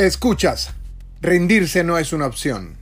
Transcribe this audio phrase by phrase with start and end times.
[0.00, 0.72] Escuchas,
[1.20, 2.74] rendirse no es una opción.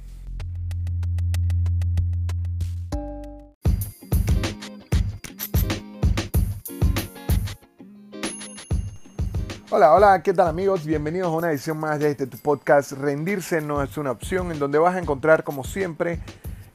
[9.68, 10.86] Hola, hola, ¿qué tal amigos?
[10.86, 14.60] Bienvenidos a una edición más de este tu podcast Rendirse no es una opción, en
[14.60, 16.20] donde vas a encontrar como siempre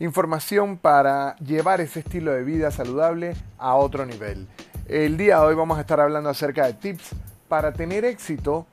[0.02, 4.50] información para llevar ese estilo de vida saludable a otro nivel.
[4.90, 7.12] El día de hoy vamos a estar hablando acerca de tips
[7.48, 8.68] para tener éxito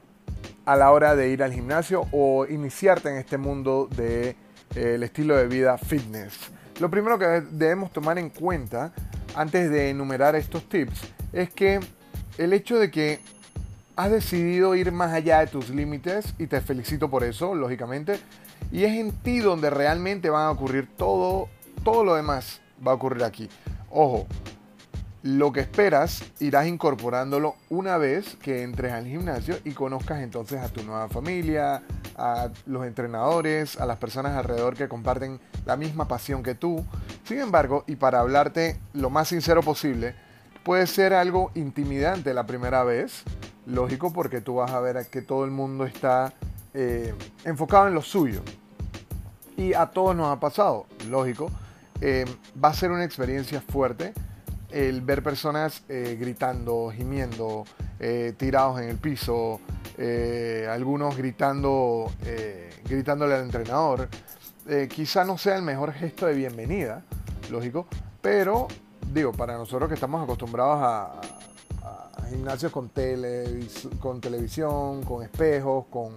[0.65, 4.37] a la hora de ir al gimnasio o iniciarte en este mundo del
[4.75, 6.35] de, eh, estilo de vida fitness.
[6.81, 8.93] Lo primero que debemos tomar en cuenta
[9.35, 11.01] antes de enumerar estos tips
[11.33, 11.81] es que
[12.39, 13.21] el hecho de que
[13.97, 18.19] has decidido ir más allá de tus límites y te felicito por eso, lógicamente,
[18.73, 21.49] y es en ti donde realmente van a ocurrir todo,
[21.85, 23.49] todo lo demás va a ocurrir aquí.
[23.91, 24.27] Ojo,
[25.23, 30.69] lo que esperas irás incorporándolo una vez que entres al gimnasio y conozcas entonces a
[30.69, 31.83] tu nueva familia,
[32.17, 36.85] a los entrenadores, a las personas alrededor que comparten la misma pasión que tú.
[37.25, 40.15] Sin embargo, y para hablarte lo más sincero posible,
[40.65, 43.23] puede ser algo intimidante la primera vez,
[43.67, 46.33] lógico porque tú vas a ver que todo el mundo está
[46.73, 47.15] eh,
[47.45, 48.41] enfocado en lo suyo.
[49.59, 51.51] Y a todos nos ha pasado, lógico.
[52.01, 52.25] Eh,
[52.63, 54.15] va a ser una experiencia fuerte
[54.73, 57.65] el ver personas eh, gritando, gimiendo,
[57.99, 59.61] eh, tirados en el piso,
[59.99, 62.11] eh, algunos gritando,
[62.85, 64.09] gritándole al entrenador,
[64.89, 67.03] quizá no sea el mejor gesto de bienvenida,
[67.51, 67.87] lógico,
[68.21, 68.69] pero
[69.13, 71.21] digo, para nosotros que estamos acostumbrados a,
[72.29, 72.93] gimnasios con,
[73.99, 76.13] con televisión, con espejos, con,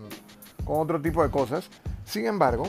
[0.63, 1.67] con otro tipo de cosas,
[2.05, 2.67] sin embargo,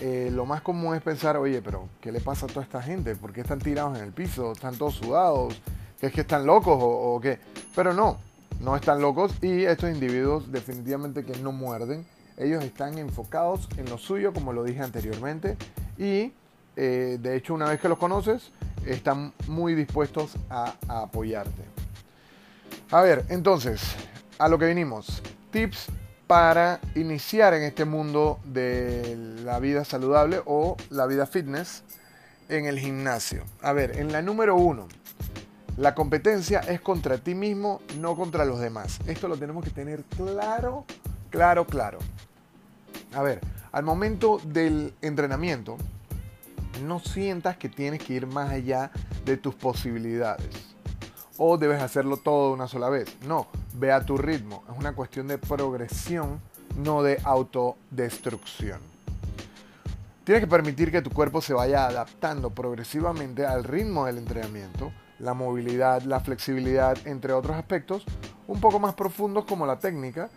[0.00, 3.16] eh, lo más común es pensar, oye, pero ¿qué le pasa a toda esta gente?
[3.16, 4.52] ¿Por qué están tirados en el piso?
[4.52, 5.60] ¿Están todos sudados?
[6.00, 7.40] ¿Es que están locos o, qué?
[7.74, 8.18] Pero no,
[8.60, 12.06] no están locos y estos individuos definitivamente que no muerden.
[12.36, 15.56] Ellos están enfocados en lo suyo, como lo dije anteriormente,
[15.96, 16.32] y
[16.76, 18.52] eh, de hecho una vez que los conoces,
[18.86, 21.64] están muy dispuestos a, a apoyarte.
[22.92, 23.96] A ver, entonces,
[24.38, 25.20] a lo que vinimos.
[25.50, 25.88] Tips
[26.28, 31.82] para iniciar en este mundo de la vida saludable o la vida fitness
[32.50, 33.42] en el gimnasio.
[33.62, 34.88] A ver, en la número uno,
[35.78, 38.98] la competencia es contra ti mismo, no contra los demás.
[39.06, 40.84] Esto lo tenemos que tener claro,
[41.30, 41.98] claro, claro.
[43.14, 43.40] A ver,
[43.72, 45.78] al momento del entrenamiento,
[46.84, 48.90] no sientas que tienes que ir más allá
[49.24, 50.68] de tus posibilidades
[51.38, 53.16] o debes hacerlo todo de una sola vez.
[53.26, 53.46] No,
[53.78, 54.64] ve a tu ritmo.
[54.70, 56.40] Es una cuestión de progresión,
[56.76, 58.80] no de autodestrucción.
[60.24, 65.32] Tienes que permitir que tu cuerpo se vaya adaptando progresivamente al ritmo del entrenamiento, la
[65.32, 68.04] movilidad, la flexibilidad, entre otros aspectos
[68.48, 70.30] un poco más profundos como la técnica,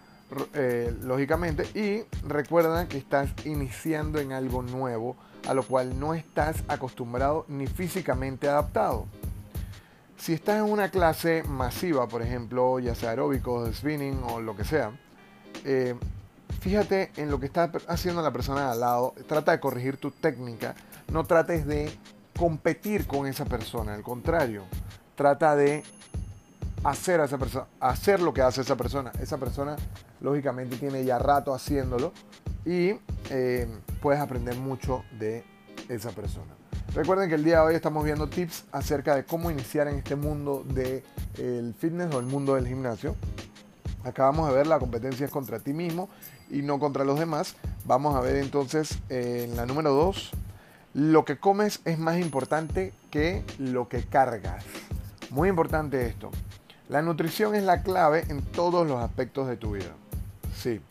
[0.53, 5.15] eh, lógicamente, y recuerda que estás iniciando en algo nuevo,
[5.47, 9.07] a lo cual no estás acostumbrado ni físicamente adaptado.
[10.21, 14.63] Si estás en una clase masiva, por ejemplo, ya sea aeróbicos, spinning o lo que
[14.63, 14.91] sea,
[15.65, 15.95] eh,
[16.59, 20.11] fíjate en lo que está haciendo la persona de al lado, trata de corregir tu
[20.11, 20.75] técnica,
[21.11, 21.91] no trates de
[22.37, 24.65] competir con esa persona, al contrario,
[25.15, 25.83] trata de
[26.83, 29.11] hacer a esa persona, hacer lo que hace esa persona.
[29.19, 29.75] Esa persona
[30.19, 32.13] lógicamente tiene ya rato haciéndolo
[32.63, 32.93] y
[33.31, 33.67] eh,
[33.99, 35.43] puedes aprender mucho de
[35.89, 36.60] esa persona.
[36.93, 40.15] Recuerden que el día de hoy estamos viendo tips acerca de cómo iniciar en este
[40.15, 43.15] mundo del fitness o el mundo del gimnasio.
[44.03, 46.09] Acabamos de ver la competencia es contra ti mismo
[46.49, 47.55] y no contra los demás.
[47.85, 50.31] Vamos a ver entonces en la número 2,
[50.95, 54.65] lo que comes es más importante que lo que cargas.
[55.29, 56.29] Muy importante esto.
[56.89, 59.93] La nutrición es la clave en todos los aspectos de tu vida.
[60.53, 60.81] Sí,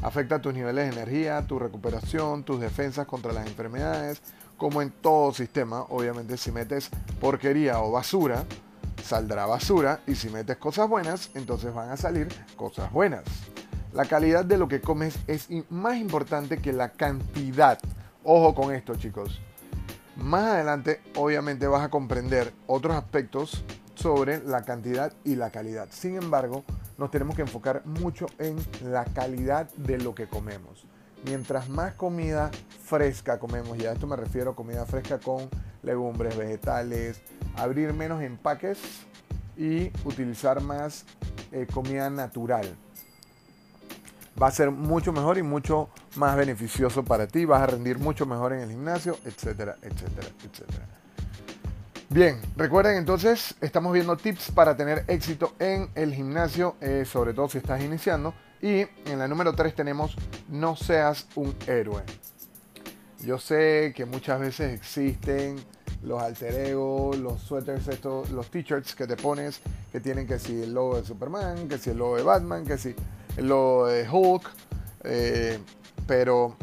[0.00, 4.22] afecta tus niveles de energía, tu recuperación, tus defensas contra las enfermedades,
[4.60, 8.44] como en todo sistema, obviamente si metes porquería o basura,
[9.02, 13.24] saldrá basura y si metes cosas buenas, entonces van a salir cosas buenas.
[13.94, 17.78] La calidad de lo que comes es más importante que la cantidad.
[18.22, 19.40] Ojo con esto, chicos.
[20.16, 23.64] Más adelante, obviamente, vas a comprender otros aspectos
[23.94, 25.88] sobre la cantidad y la calidad.
[25.90, 26.64] Sin embargo,
[26.98, 30.84] nos tenemos que enfocar mucho en la calidad de lo que comemos
[31.24, 32.50] mientras más comida
[32.84, 35.48] fresca comemos, y a esto me refiero comida fresca con
[35.82, 37.22] legumbres, vegetales,
[37.56, 38.78] abrir menos empaques
[39.56, 41.04] y utilizar más
[41.52, 42.76] eh, comida natural.
[44.40, 48.24] Va a ser mucho mejor y mucho más beneficioso para ti, vas a rendir mucho
[48.26, 50.86] mejor en el gimnasio, etcétera, etcétera, etcétera.
[52.08, 57.48] Bien, recuerden entonces, estamos viendo tips para tener éxito en el gimnasio, eh, sobre todo
[57.48, 58.34] si estás iniciando.
[58.62, 60.16] Y en la número 3 tenemos
[60.48, 62.02] no seas un héroe.
[63.24, 65.56] Yo sé que muchas veces existen
[66.02, 69.60] los alter los suéteres, estos, los t-shirts que te pones
[69.92, 72.78] que tienen que si el logo de Superman, que si el logo de Batman, que
[72.78, 72.94] si
[73.36, 74.50] el logo de Hulk,
[75.04, 75.58] eh,
[76.06, 76.56] pero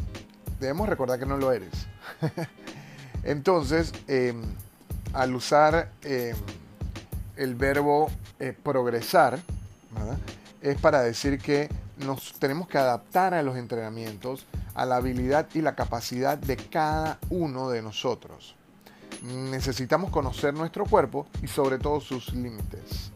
[0.58, 1.86] debemos recordar que no lo eres.
[3.22, 4.42] Entonces, em,
[5.12, 6.36] al usar em,
[7.36, 8.10] el verbo
[8.40, 9.38] eh, progresar,
[10.60, 11.68] es para decir que
[12.04, 17.18] nos tenemos que adaptar a los entrenamientos, a la habilidad y la capacidad de cada
[17.30, 18.54] uno de nosotros.
[19.22, 23.12] Necesitamos conocer nuestro cuerpo y sobre todo sus límites.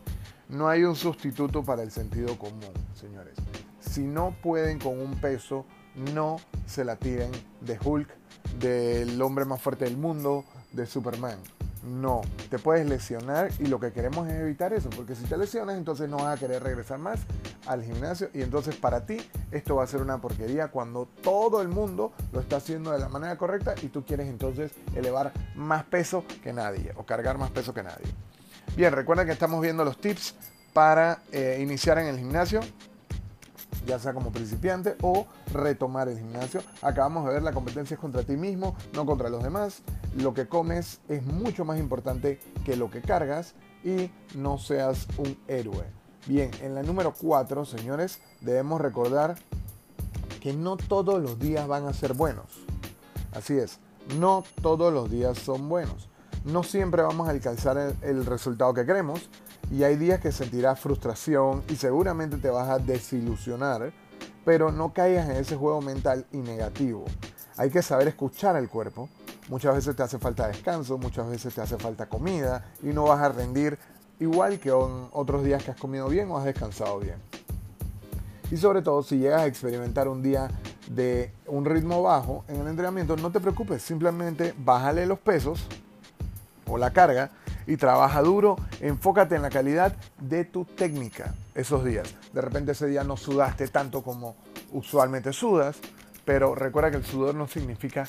[0.48, 3.34] No hay un sustituto para el sentido común, señores.
[3.80, 5.64] Si no pueden con un peso,
[5.94, 7.30] no se la tiren
[7.60, 8.08] de Hulk,
[8.58, 11.38] del hombre más fuerte del mundo, de Superman.
[11.82, 15.76] No, te puedes lesionar y lo que queremos es evitar eso, porque si te lesionas
[15.76, 17.20] entonces no vas a querer regresar más
[17.66, 19.18] al gimnasio y entonces para ti
[19.50, 23.08] esto va a ser una porquería cuando todo el mundo lo está haciendo de la
[23.08, 27.74] manera correcta y tú quieres entonces elevar más peso que nadie o cargar más peso
[27.74, 28.06] que nadie.
[28.76, 30.36] Bien, recuerda que estamos viendo los tips
[30.72, 32.60] para eh, iniciar en el gimnasio
[33.86, 36.62] ya sea como principiante o retomar el gimnasio.
[36.82, 39.82] Acabamos de ver la competencia es contra ti mismo, no contra los demás.
[40.16, 45.38] Lo que comes es mucho más importante que lo que cargas y no seas un
[45.48, 45.86] héroe.
[46.26, 49.36] Bien, en la número 4, señores, debemos recordar
[50.40, 52.46] que no todos los días van a ser buenos.
[53.32, 53.80] Así es,
[54.18, 56.08] no todos los días son buenos.
[56.44, 59.30] No siempre vamos a alcanzar el, el resultado que queremos
[59.70, 63.92] y hay días que sentirás frustración y seguramente te vas a desilusionar,
[64.44, 67.04] pero no caigas en ese juego mental y negativo.
[67.56, 69.08] Hay que saber escuchar al cuerpo.
[69.48, 73.20] Muchas veces te hace falta descanso, muchas veces te hace falta comida y no vas
[73.20, 73.78] a rendir
[74.20, 77.16] igual que en otros días que has comido bien o has descansado bien.
[78.50, 80.48] Y sobre todo si llegas a experimentar un día
[80.88, 85.66] de un ritmo bajo en el entrenamiento, no te preocupes, simplemente bájale los pesos
[86.66, 87.30] o la carga
[87.66, 92.14] y trabaja duro, enfócate en la calidad de tu técnica esos días.
[92.32, 94.36] De repente ese día no sudaste tanto como
[94.72, 95.78] usualmente sudas,
[96.24, 98.06] pero recuerda que el sudor no significa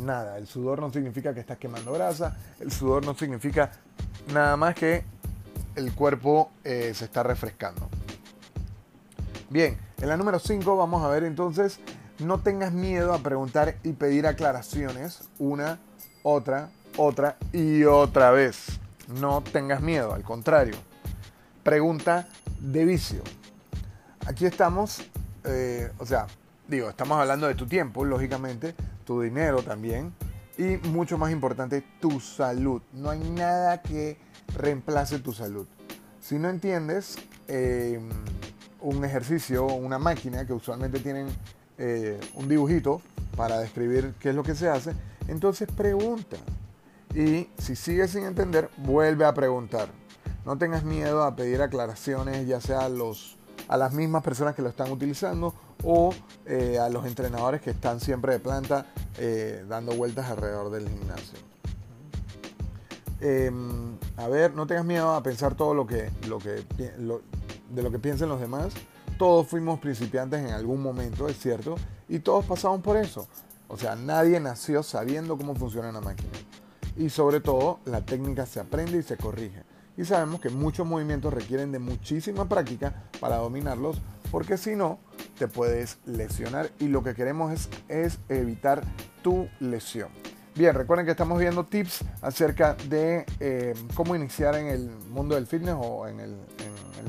[0.00, 0.38] nada.
[0.38, 3.72] El sudor no significa que estás quemando grasa, el sudor no significa
[4.32, 5.04] nada más que
[5.76, 7.88] el cuerpo eh, se está refrescando.
[9.48, 11.80] Bien, en la número 5 vamos a ver entonces,
[12.18, 15.78] no tengas miedo a preguntar y pedir aclaraciones una,
[16.22, 18.78] otra, otra y otra vez.
[19.20, 20.76] No tengas miedo, al contrario.
[21.62, 22.28] Pregunta
[22.60, 23.22] de vicio.
[24.26, 25.02] Aquí estamos,
[25.44, 26.26] eh, o sea,
[26.68, 28.74] digo, estamos hablando de tu tiempo, lógicamente,
[29.04, 30.12] tu dinero también,
[30.58, 32.82] y mucho más importante, tu salud.
[32.92, 34.18] No hay nada que
[34.56, 35.66] reemplace tu salud.
[36.20, 37.16] Si no entiendes
[37.48, 38.08] em,
[38.80, 41.28] un ejercicio o una máquina que usualmente tienen
[41.78, 43.00] eh, un dibujito
[43.36, 44.92] para describir qué es lo que se hace,
[45.28, 46.36] entonces pregunta.
[47.14, 49.88] Y si sigues sin entender, vuelve a preguntar.
[50.44, 53.36] No tengas miedo a pedir aclaraciones, ya sea los,
[53.68, 55.54] a las mismas personas que lo están utilizando
[55.84, 56.12] o
[56.46, 58.86] eh, a los entrenadores que están siempre de planta
[59.18, 61.38] eh, dando vueltas alrededor del gimnasio.
[63.20, 67.90] Em, a ver, no tengas miedo a pensar todo lo que, lo que de lo
[67.90, 68.72] que piensen los demás.
[69.18, 71.76] Todos fuimos principiantes en algún momento, es cierto,
[72.08, 73.28] y todos pasamos por eso.
[73.68, 76.30] O sea, nadie nació sabiendo cómo funciona una máquina
[76.96, 79.62] y sobre todo la técnica se aprende y se corrige.
[80.00, 84.00] Y sabemos que muchos movimientos requieren de muchísima práctica para dominarlos
[84.32, 84.98] porque si no
[85.38, 88.82] te puedes lesionar y lo que queremos es, evitar
[89.20, 90.08] tu lesión.
[90.54, 95.46] Bien, recuerden que estamos viendo tips acerca de eh, cómo iniciar en el mundo del
[95.46, 96.34] fitness o en el,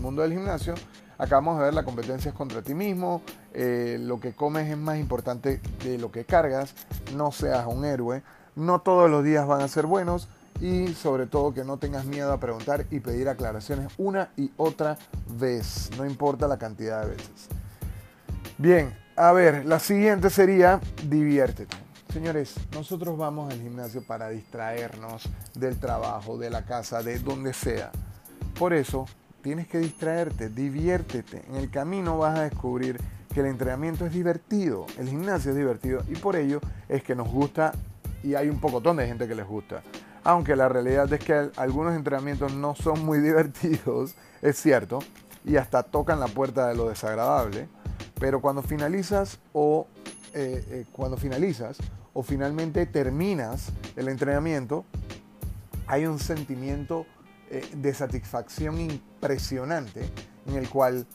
[0.01, 0.75] mundo del gimnasio.
[1.17, 3.21] Acabamos de ver la competencia contra ti mismo,
[3.53, 6.75] eh, lo que comes es más importante de lo que cargas,
[7.15, 8.21] no seas un héroe.
[8.53, 10.27] No todos los días van a ser buenos
[10.61, 14.97] y sobre todo que no tengas miedo a preguntar y pedir aclaraciones una y otra
[15.39, 17.47] vez, no importa la cantidad de veces.
[18.57, 21.75] Bien, a ver, la siguiente sería diviértete.
[22.13, 25.23] Señores, nosotros vamos al gimnasio para distraernos
[25.55, 27.91] del trabajo, de la casa, de donde sea.
[28.59, 29.05] Por eso,
[29.41, 31.41] tienes que distraerte, diviértete.
[31.49, 32.99] En el camino vas a descubrir
[33.33, 37.29] que el entrenamiento es divertido, el gimnasio es divertido y por ello es que nos
[37.29, 37.71] gusta
[38.23, 39.81] y hay un pocotón de gente que les gusta.
[40.23, 44.99] Aunque la realidad es que algunos entrenamientos no son muy divertidos, es cierto,
[45.43, 47.67] y hasta tocan la puerta de lo desagradable,
[48.19, 49.87] pero cuando finalizas o
[50.33, 51.77] eh, eh, cuando finalizas
[52.13, 54.85] o finalmente terminas el entrenamiento,
[55.87, 57.05] hay un sentimiento
[57.49, 60.09] eh, de satisfacción impresionante
[60.47, 61.05] en el cual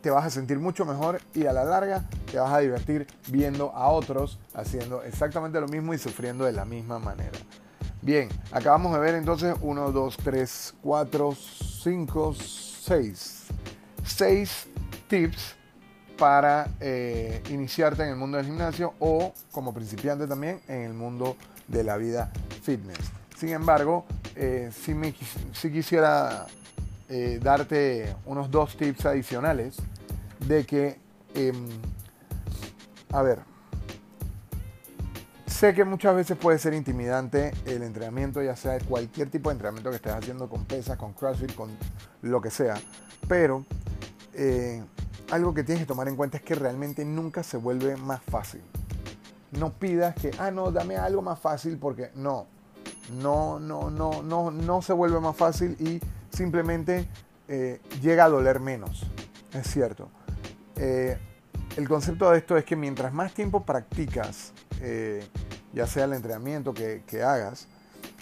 [0.00, 3.70] te vas a sentir mucho mejor y a la larga te vas a divertir viendo
[3.72, 7.38] a otros haciendo exactamente lo mismo y sufriendo de la misma manera.
[8.04, 13.44] Bien, acabamos de ver entonces 1, 2, 3, 4, 5, 6.
[14.04, 14.66] 6
[15.08, 15.54] tips
[16.18, 21.38] para eh, iniciarte en el mundo del gimnasio o como principiante también en el mundo
[21.66, 22.30] de la vida
[22.62, 22.98] fitness.
[23.38, 24.04] Sin embargo,
[24.36, 26.44] eh, si, quisiera
[27.08, 29.76] eh, darte unos dos tips adicionales
[30.40, 30.98] de que,
[31.34, 31.68] em,
[33.12, 33.53] a ver,
[35.64, 39.88] sé que muchas veces puede ser intimidante el entrenamiento, ya sea cualquier tipo de entrenamiento
[39.88, 41.70] que estés haciendo con pesas, con CrossFit, con
[42.20, 42.74] lo que sea,
[43.28, 43.64] pero
[44.34, 44.84] eh,
[45.30, 48.60] algo que tienes que tomar en cuenta es que realmente nunca se vuelve más fácil.
[49.52, 52.46] No pidas que, ah, no, dame algo más fácil porque no,
[53.14, 55.98] no, no, no, no, no se vuelve más fácil y
[56.36, 57.08] simplemente
[57.48, 59.06] eh, llega a doler menos.
[59.54, 60.10] Es cierto.
[60.76, 61.16] Eh,
[61.78, 64.52] el concepto de esto es que mientras más tiempo practicas,
[65.74, 67.66] ya sea el entrenamiento que, que hagas,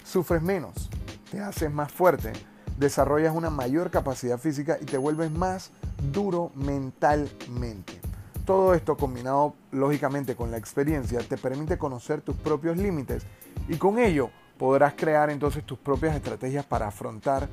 [0.03, 0.89] sufres menos,
[1.31, 2.33] te haces más fuerte,
[2.77, 5.71] desarrollas una mayor capacidad física y te vuelves más
[6.11, 7.99] duro mentalmente.
[8.45, 13.23] Todo esto combinado lógicamente con la experiencia te permite conocer tus propios límites
[13.69, 17.47] y con ello podrás crear entonces tus propias estrategias para afrontar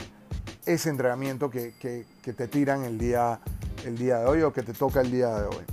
[0.66, 3.40] ese entrenamiento que, te tiran el día,
[3.84, 5.64] el día de hoy o que te toca el día de hoy.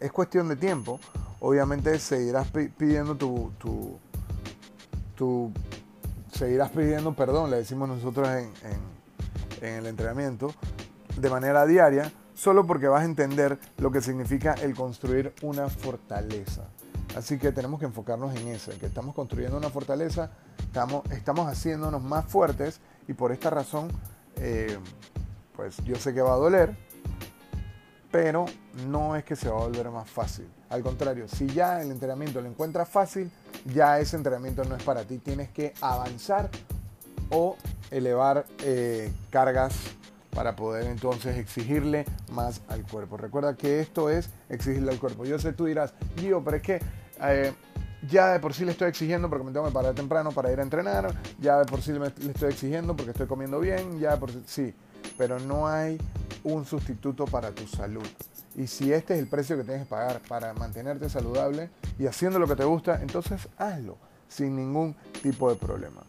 [0.00, 0.98] Es cuestión de tiempo.
[1.40, 3.50] Obviamente seguirás pidiendo tu,
[5.16, 5.52] tu,
[6.32, 8.50] seguirás pidiendo perdón, le decimos nosotros en,
[9.60, 10.52] en el entrenamiento,
[11.18, 16.64] de manera diaria, solo porque vas a entender lo que significa el construir una fortaleza.
[17.16, 21.48] Así que tenemos que enfocarnos en eso, en que estamos construyendo una fortaleza, estamos, estamos
[21.48, 23.88] haciéndonos más fuertes y por esta razón,
[24.36, 24.78] eh,
[25.56, 26.76] pues yo sé que va a doler,
[28.10, 28.46] pero
[28.88, 30.46] no es que se va a volver más fácil.
[30.68, 33.30] Al contrario, si ya el entrenamiento lo encuentras fácil,
[33.72, 35.18] ya ese entrenamiento no es para ti.
[35.18, 36.50] Tienes que avanzar
[37.30, 37.56] o
[37.90, 39.74] elevar eh, cargas
[40.30, 43.16] para poder entonces exigirle más al cuerpo.
[43.16, 45.24] Recuerda que esto es exigirle al cuerpo.
[45.24, 46.80] Yo sé, tú dirás, yo, pero es que
[47.22, 47.52] eh,
[48.08, 50.60] ya de por sí le estoy exigiendo porque me tengo que parar temprano para ir
[50.60, 54.16] a entrenar, ya de por sí le, estoy exigiendo porque estoy comiendo bien, ya de
[54.18, 54.74] por sí, sí,
[55.18, 55.98] pero no hay
[56.44, 58.06] un sustituto para tu salud.
[58.56, 62.38] Y si este es el precio que tienes que pagar para mantenerte saludable y haciendo
[62.38, 63.96] lo que te gusta, entonces hazlo
[64.28, 66.02] sin ningún tipo de problema.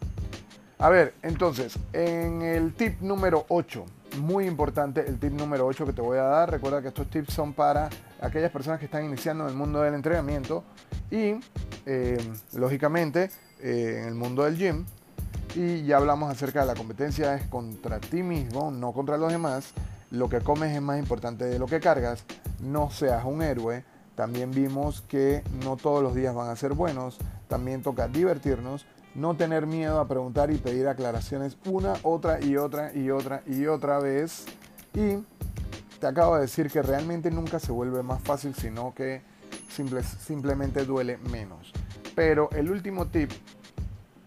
[0.78, 3.84] A ver, entonces, en el tip número 8,
[4.18, 6.50] muy importante el tip número 8 que te voy a dar.
[6.50, 7.88] Recuerda que estos tips son para
[8.20, 10.64] aquellas personas que están iniciando en el mundo del entrenamiento
[11.10, 11.36] y,
[11.86, 12.18] eh,
[12.54, 14.84] lógicamente, eh, en el mundo del gym.
[15.54, 19.72] Y ya hablamos acerca de la competencia es contra ti mismo, no contra los demás.
[20.12, 22.24] Lo que comes es más importante de lo que cargas.
[22.60, 23.84] No seas un héroe.
[24.14, 27.18] También vimos que no todos los días van a ser buenos.
[27.48, 32.94] También toca divertirnos no tener miedo a preguntar y pedir aclaraciones una, otra y otra
[32.94, 34.46] y otra y otra vez.
[34.94, 35.24] Y
[36.00, 39.22] te acabo de decir que realmente nunca se vuelve más fácil, sino que
[39.68, 41.72] simplemente duele menos.
[42.14, 43.30] Pero el último tip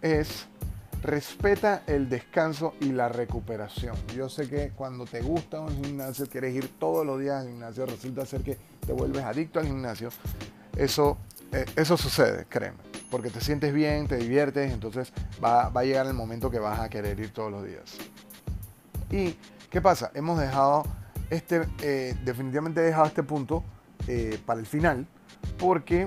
[0.01, 0.47] es
[1.05, 3.95] respeta el descanso y la recuperación.
[4.15, 7.85] Yo sé que cuando te gusta un gimnasio, quieres ir todos los días al gimnasio,
[7.85, 10.09] resulta ser que te vuelves adicto al gimnasio.
[10.75, 11.17] Eso,
[11.51, 16.13] eh, eso sucede, créeme porque te sientes bien, te diviertes, entonces va, a llegar el
[16.13, 17.95] momento que vas a querer ir todos los días.
[19.09, 19.37] ¿Y
[19.69, 20.11] qué pasa?
[20.13, 20.83] Hemos dejado
[21.29, 23.63] este, eh, definitivamente he dejado este punto
[24.07, 25.07] eh, para el final,
[25.57, 26.05] porque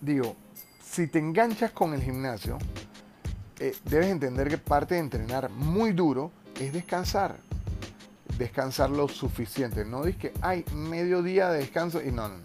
[0.00, 0.36] digo,
[0.82, 2.58] si te enganchas con el gimnasio,
[3.64, 6.30] eh, debes entender que parte de entrenar muy duro
[6.60, 7.36] es descansar.
[8.36, 9.86] Descansar lo suficiente.
[9.86, 12.44] No dices que hay medio día de descanso y no, no, no.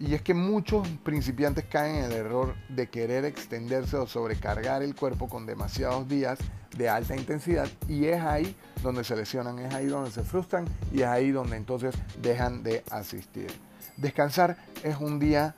[0.00, 4.96] Y es que muchos principiantes caen en el error de querer extenderse o sobrecargar el
[4.96, 6.40] cuerpo con demasiados días
[6.76, 11.02] de alta intensidad y es ahí donde se lesionan, es ahí donde se frustran y
[11.02, 13.52] es ahí donde entonces dejan de asistir.
[13.96, 15.54] Descansar es un día,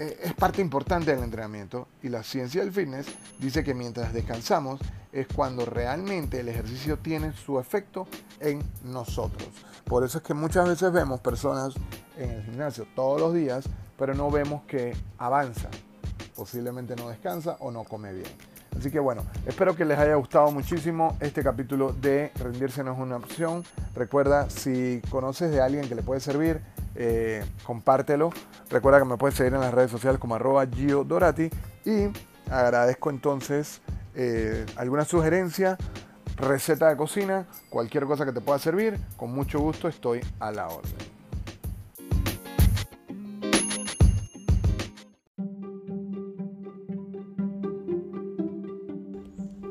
[0.00, 3.06] es parte importante del entrenamiento y la ciencia del fitness
[3.38, 4.80] dice que mientras descansamos
[5.12, 8.08] es cuando realmente el ejercicio tiene su efecto
[8.40, 9.48] en nosotros.
[9.84, 11.74] Por eso es que muchas veces vemos personas
[12.16, 13.64] en el gimnasio todos los días,
[13.98, 15.68] pero no vemos que avanza.
[16.34, 18.30] Posiblemente no descansa o no come bien.
[18.78, 22.98] Así que bueno, espero que les haya gustado muchísimo este capítulo de Rendirse no es
[22.98, 23.64] una opción.
[23.94, 26.62] Recuerda, si conoces de alguien que le puede servir,
[26.94, 28.30] eh, compártelo.
[28.68, 31.50] Recuerda que me puedes seguir en las redes sociales como arroba Gio Dorati.
[31.84, 32.08] Y
[32.50, 33.80] agradezco entonces
[34.14, 35.78] eh, alguna sugerencia
[36.36, 40.68] receta de cocina, cualquier cosa que te pueda servir, con mucho gusto estoy a la
[40.68, 41.20] orden.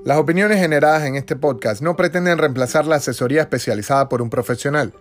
[0.05, 4.91] Las opiniones generadas en este podcast no pretenden reemplazar la asesoría especializada por un profesional.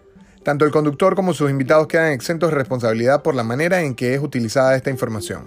[0.49, 4.15] Tanto el conductor como sus invitados quedan exentos de responsabilidad por la manera en que
[4.15, 5.47] es utilizada esta información.